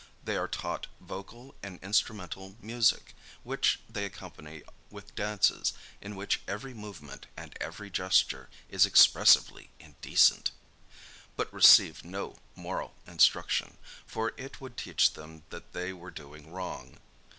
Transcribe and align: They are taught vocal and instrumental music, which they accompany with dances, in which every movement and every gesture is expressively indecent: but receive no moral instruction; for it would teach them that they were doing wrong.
They 0.23 0.35
are 0.35 0.47
taught 0.47 0.87
vocal 0.99 1.53
and 1.61 1.77
instrumental 1.83 2.55
music, 2.59 3.13
which 3.43 3.81
they 3.87 4.03
accompany 4.03 4.63
with 4.89 5.13
dances, 5.13 5.73
in 6.01 6.15
which 6.15 6.41
every 6.47 6.73
movement 6.73 7.27
and 7.37 7.55
every 7.61 7.91
gesture 7.91 8.49
is 8.67 8.87
expressively 8.87 9.69
indecent: 9.79 10.49
but 11.35 11.53
receive 11.53 12.03
no 12.03 12.37
moral 12.55 12.95
instruction; 13.05 13.77
for 14.07 14.33
it 14.37 14.59
would 14.59 14.75
teach 14.75 15.13
them 15.13 15.43
that 15.51 15.71
they 15.71 15.93
were 15.93 16.09
doing 16.09 16.51
wrong. 16.51 16.99